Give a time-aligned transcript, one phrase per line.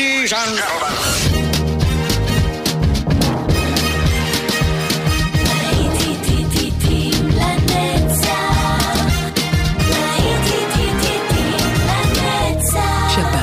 [0.00, 0.94] ladies and gentlemen.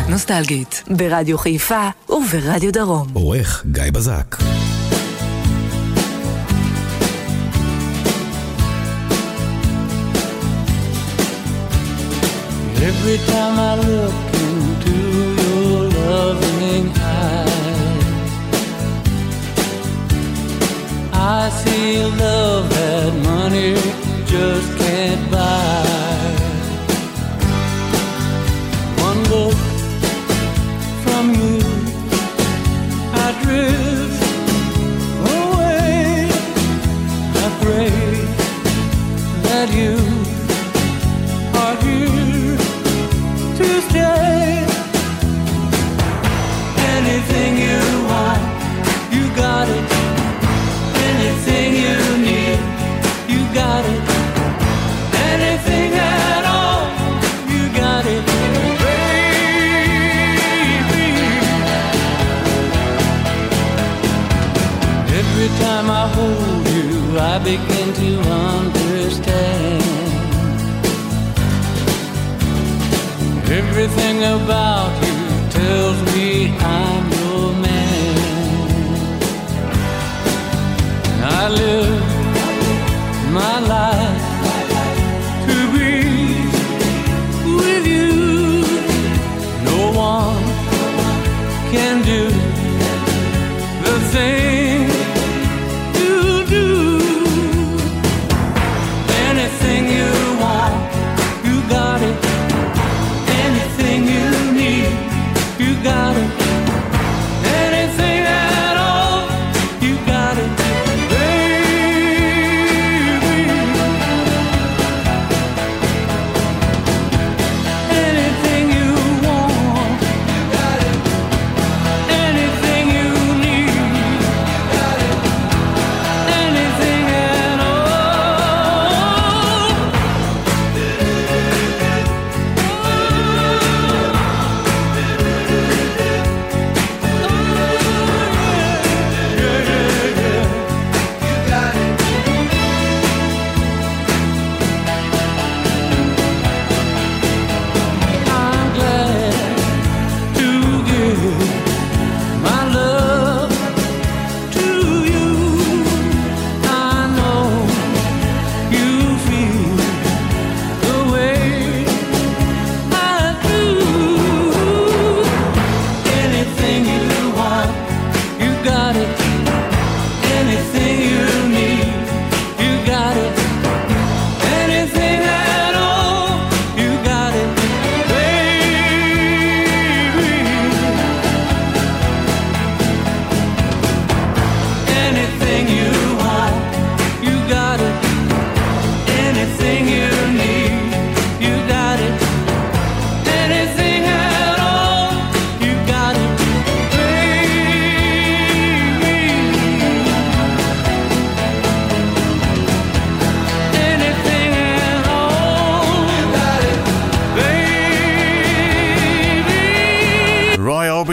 [0.10, 3.08] נוסטלגית, ברדיו חיפה וברדיו דרום.
[3.14, 4.36] עורך גיא בזק.
[12.90, 14.27] Every time I look
[16.10, 18.28] loving eyes.
[21.14, 23.74] I see love that money
[24.26, 25.97] just can't buy.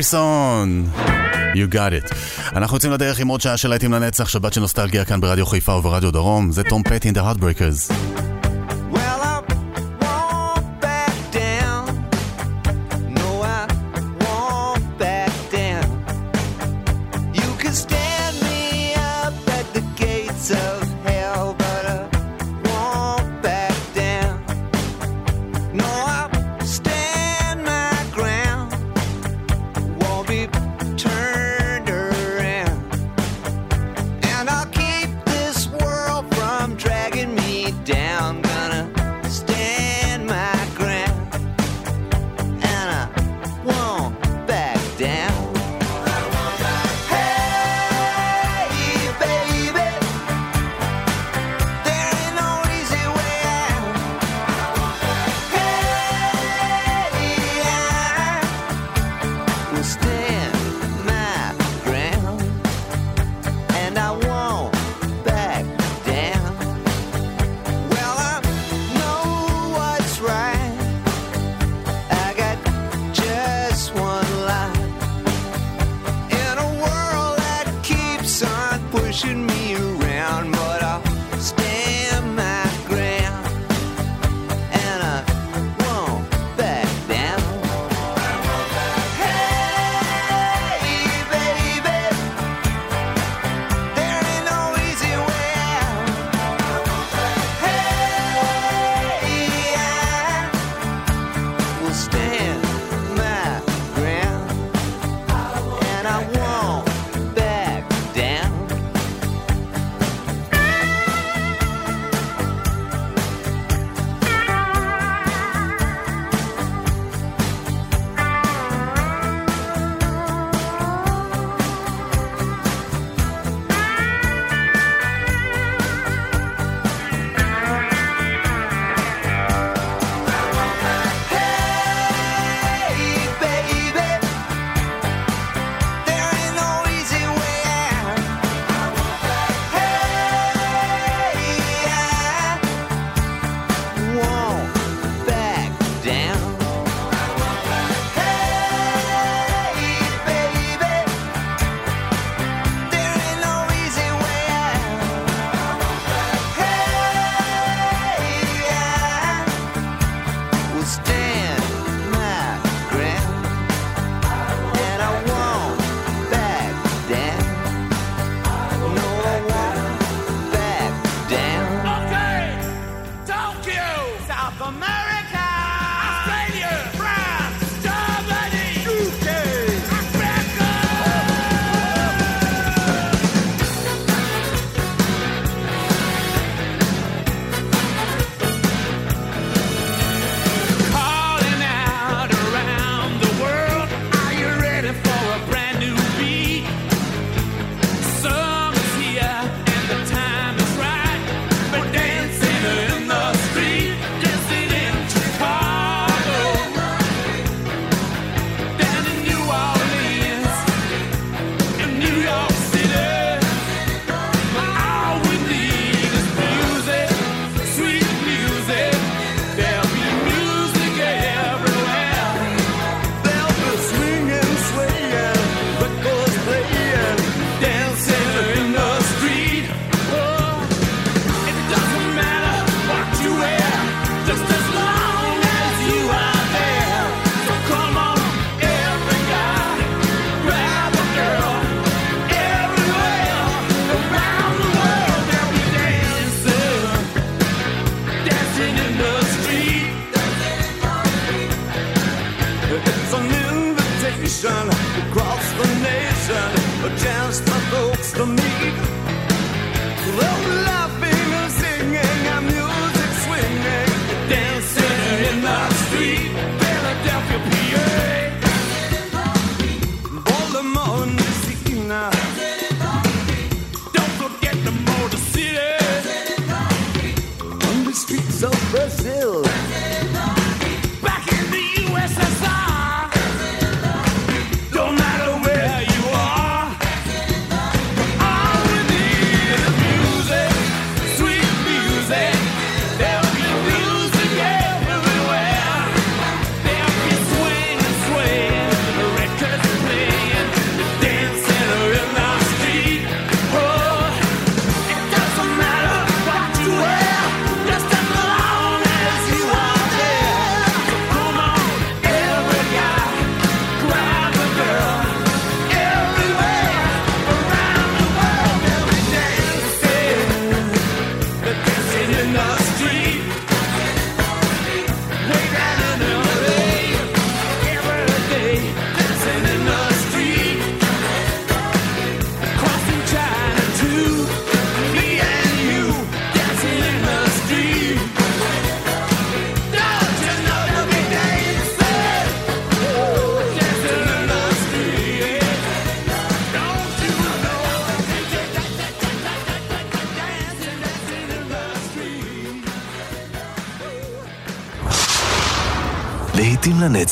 [0.04, 0.88] מוריסון!
[1.54, 2.14] You got it.
[2.56, 5.72] אנחנו יוצאים לדרך עם עוד שעה של להיטים לנצח, שבת של נוסטלגיה כאן ברדיו חיפה
[5.72, 7.94] וברדיו דרום, זה תום פטי and the Heartbreakers.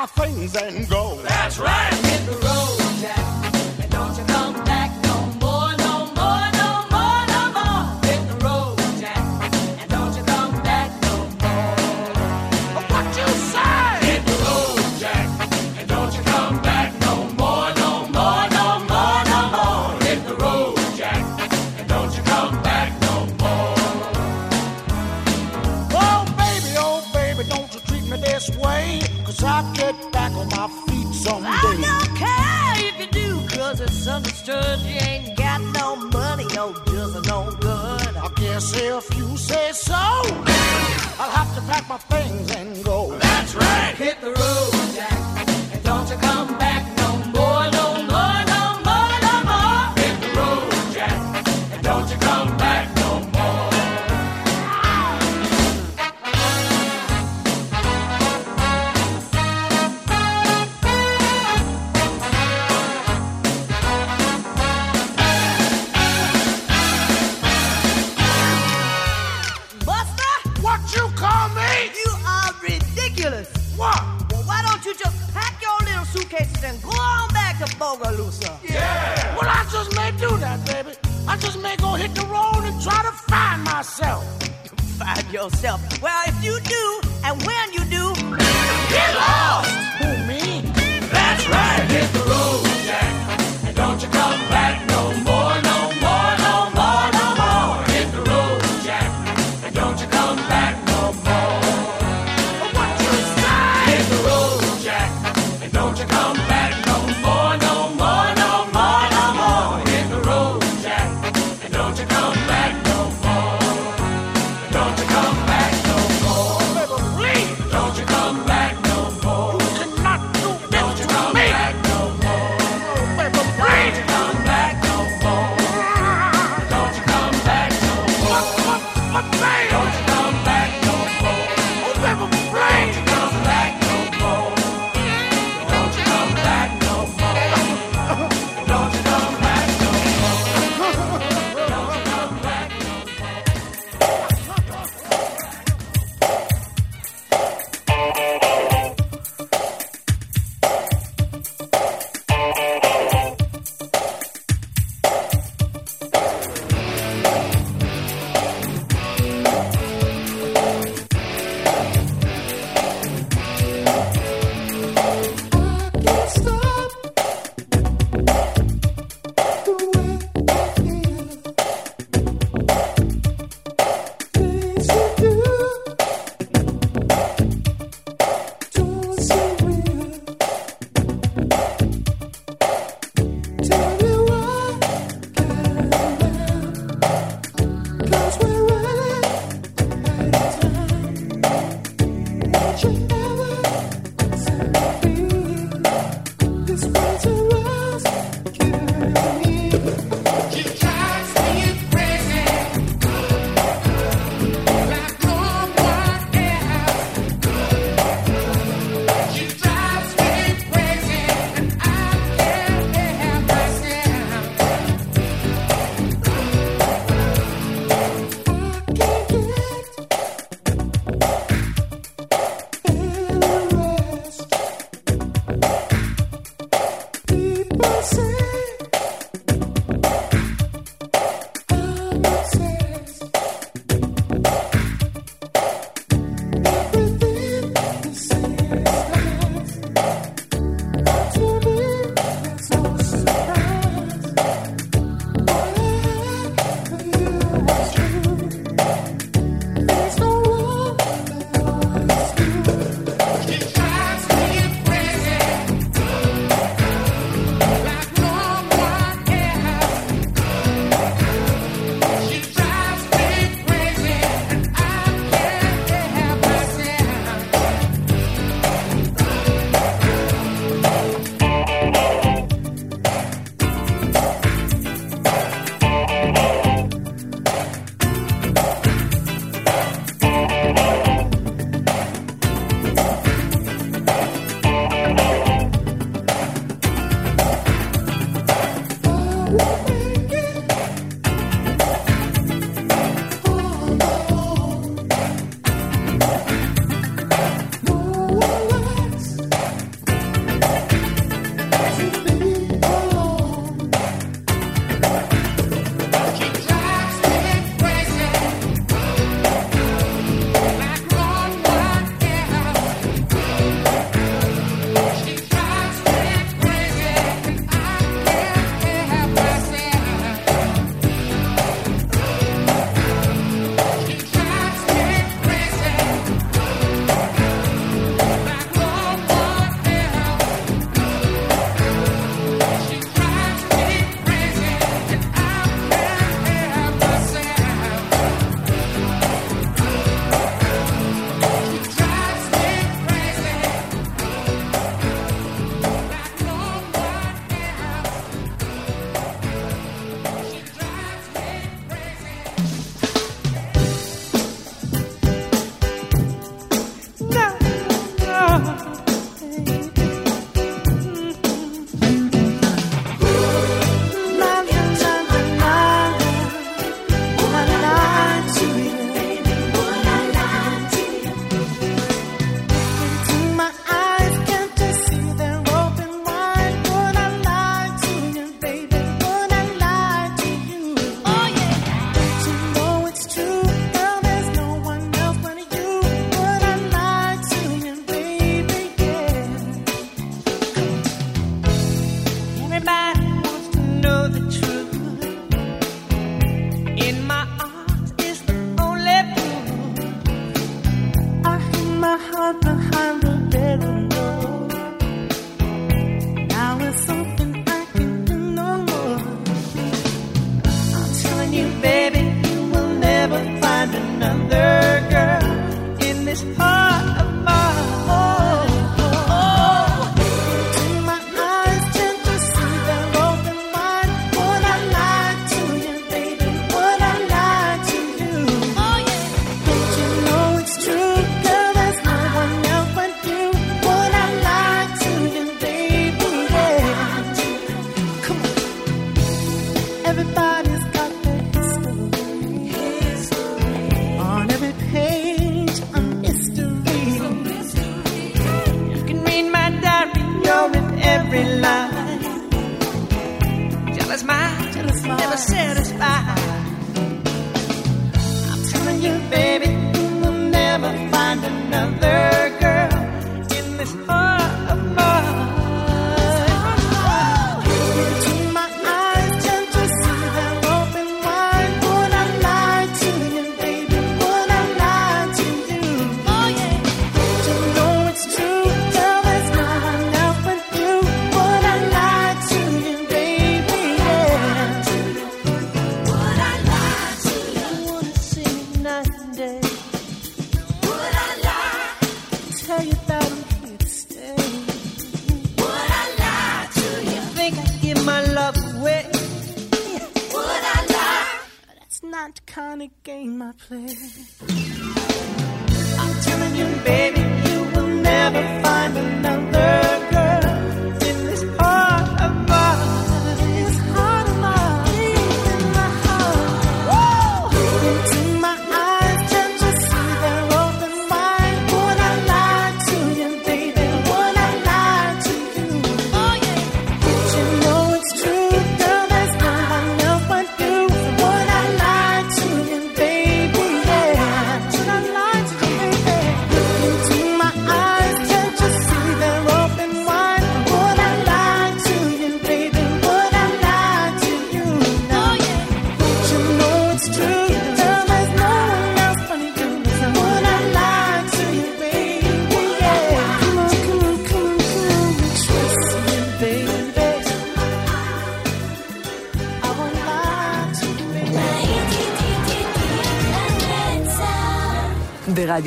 [0.00, 1.16] my things and go.
[1.22, 1.92] That's right.
[1.92, 3.39] I'm in the road, Jack.
[38.82, 42.50] If you say so, I'll have to pack my things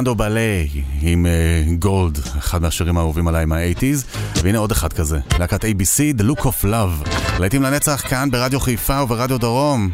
[0.00, 0.64] פרננדו בלה
[1.02, 4.04] עם אה, גולד, uh, אחד מהשירים האהובים עליי מהאייטיז,
[4.42, 7.08] והנה עוד אחד כזה, להקת ABC, The Look of Love,
[7.38, 9.90] להיטים לנצח כאן ברדיו חיפה וברדיו דרום.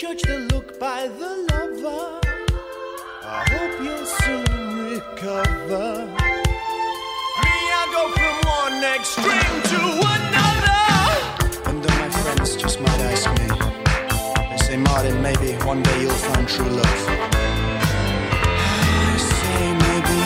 [0.00, 2.20] Judge the look by the lover.
[3.24, 6.06] I hope you'll soon recover.
[7.42, 9.80] Me, I go from one extreme to
[10.14, 10.86] another.
[11.68, 13.48] And then my friends just might ask me.
[14.50, 17.04] They say, Martin, maybe one day you'll find true love.
[19.02, 20.18] I say maybe.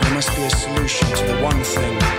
[0.00, 2.11] There must be a solution to the one thing.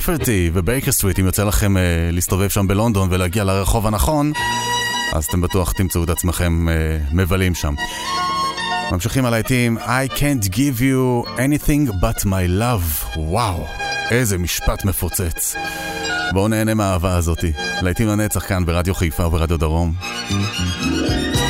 [0.00, 1.80] רפרטי ובייקר סטריט, אם יוצא לכם uh,
[2.12, 4.32] להסתובב שם בלונדון ולהגיע לרחוב הנכון,
[5.12, 7.74] אז אתם בטוח תמצאו את עצמכם uh, מבלים שם.
[8.92, 13.18] ממשיכים על העיתים, I can't give you anything but my love.
[13.18, 13.66] וואו,
[14.10, 15.56] איזה משפט מפוצץ.
[16.32, 17.52] בואו נהנה מהאהבה הזאתי.
[17.82, 19.92] להיטים לנצח כאן ברדיו חיפה וברדיו דרום.
[20.00, 21.49] Mm-hmm.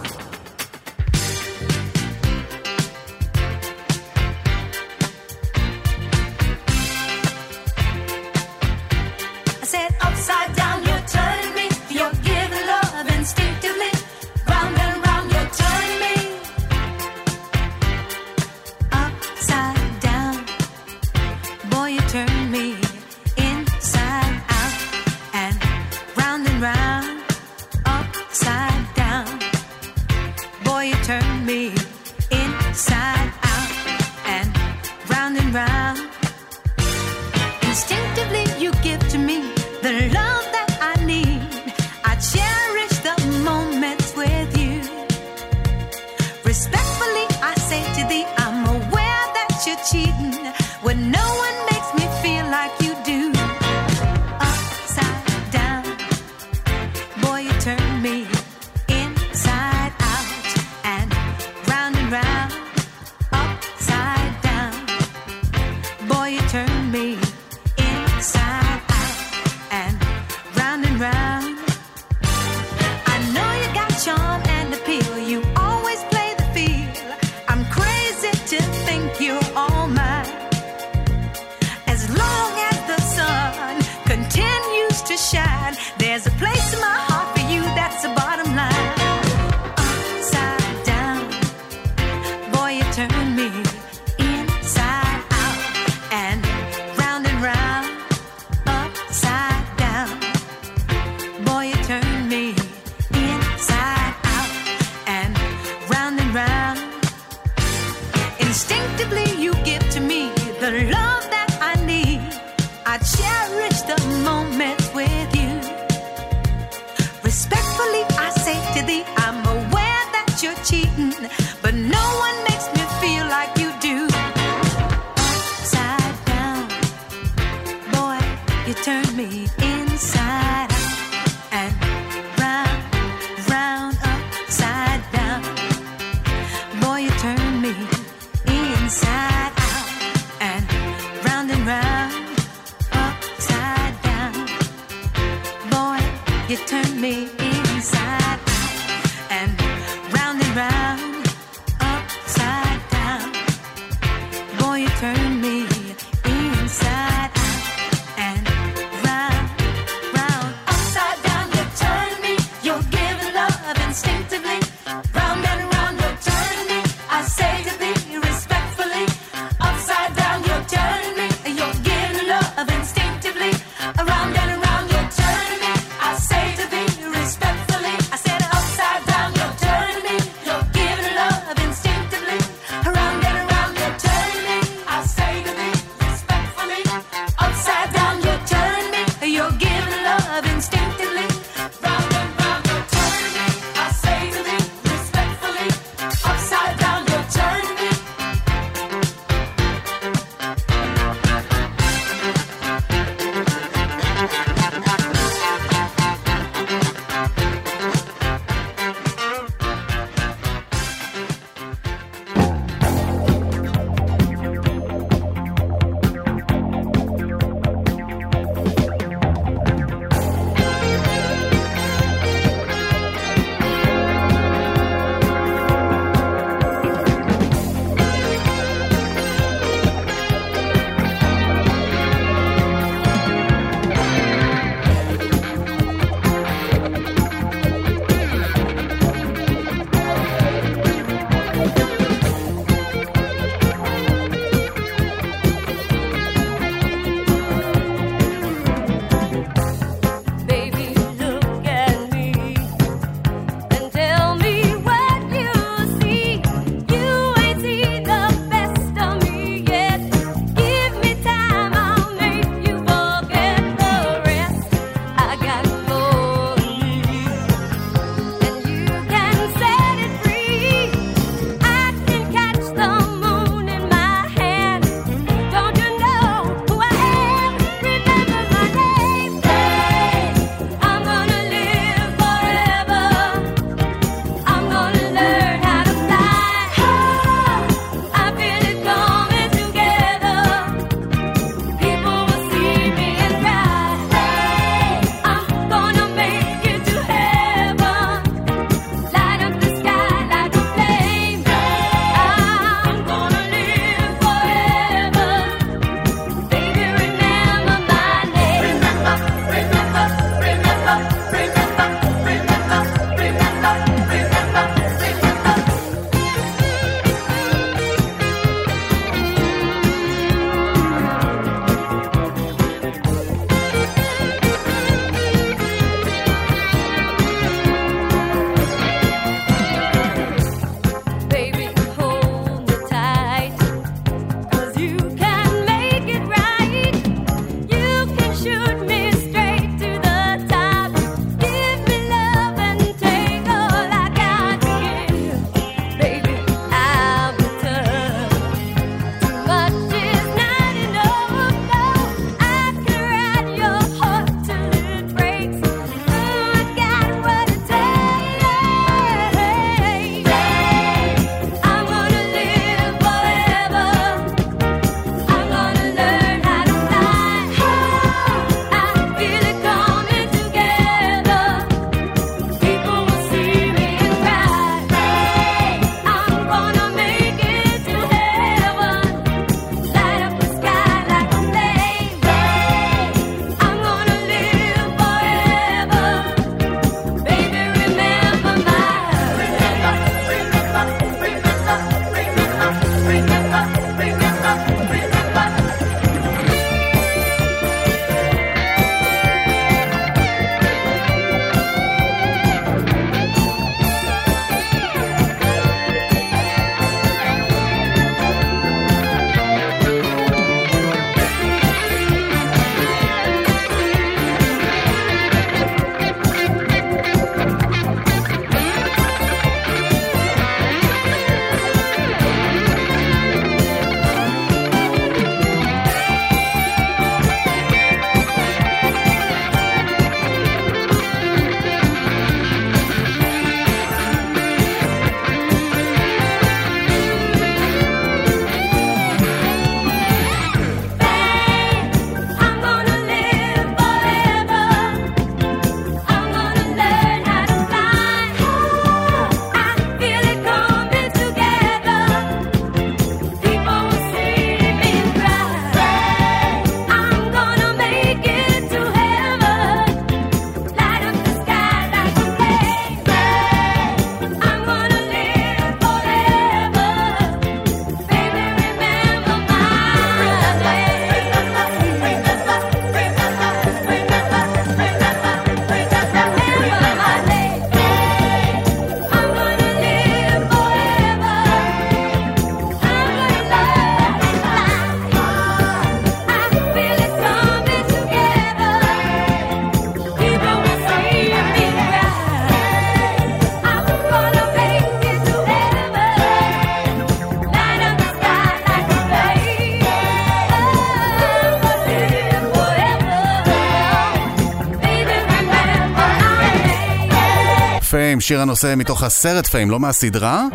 [508.31, 510.45] שיר הנושא מתוך הסרט פיים, לא מהסדרה.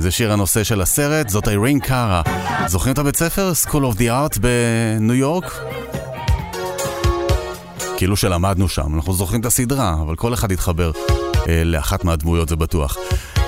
[0.00, 2.22] זה שיר הנושא של הסרט, זאת איירין קארה.
[2.66, 3.52] זוכרים את הבית ספר?
[3.64, 5.60] School of the Art בניו יורק?
[7.96, 10.90] כאילו שלמדנו שם, אנחנו זוכרים את הסדרה, אבל כל אחד יתחבר
[11.48, 12.96] אה, לאחת מהדמויות, זה בטוח.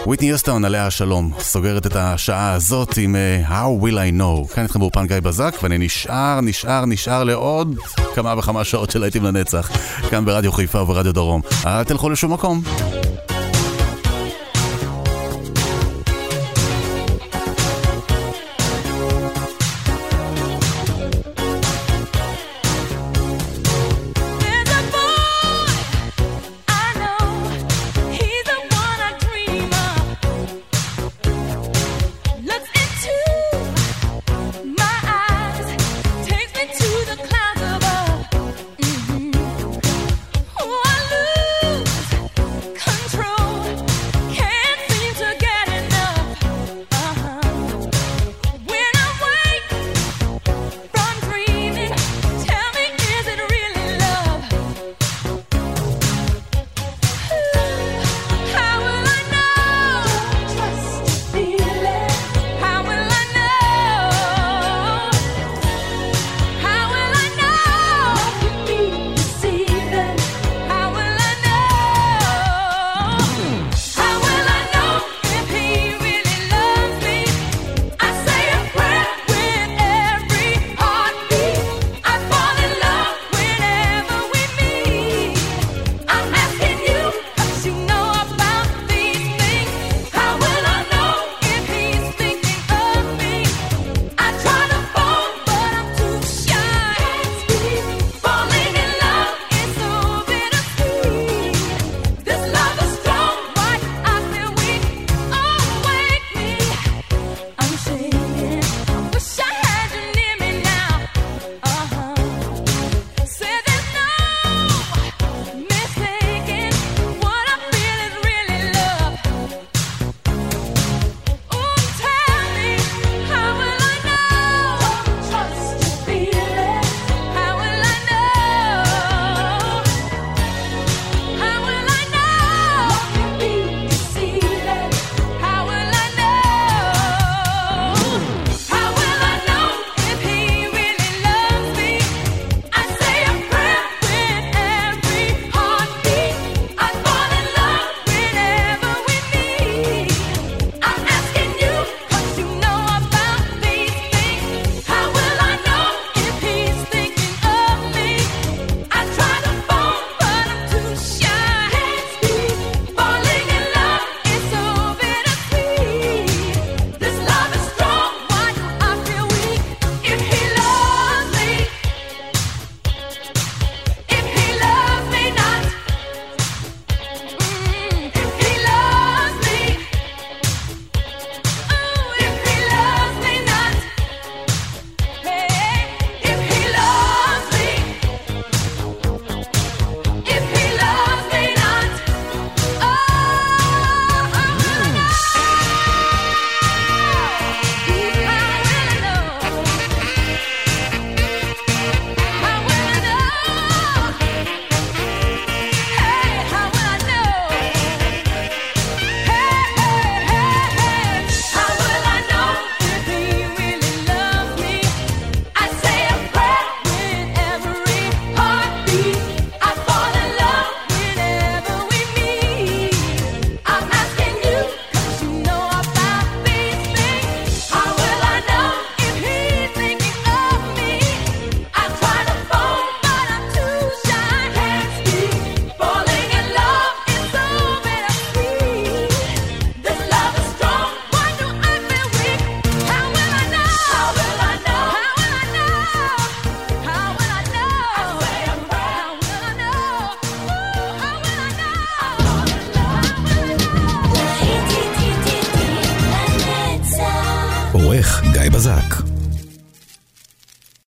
[0.07, 4.55] וויטני יוסטון, עליה השלום, סוגרת את השעה הזאת עם uh, How will I know.
[4.55, 7.77] כאן איתכם באופן גיא בזק, ואני נשאר, נשאר, נשאר לעוד
[8.15, 9.71] כמה וכמה שעות של להיטים לנצח,
[10.11, 11.41] כאן ברדיו חיפה וברדיו דרום.
[11.67, 12.63] אל תלכו לשום מקום.